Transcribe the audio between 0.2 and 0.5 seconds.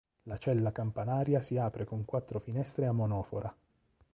La